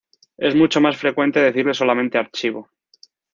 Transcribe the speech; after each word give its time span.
Es 0.39 0.55
mucho 0.55 0.81
más 0.81 0.97
frecuente 0.97 1.39
decirle 1.39 1.75
solamente 1.75 2.17
archivo. 2.17 2.67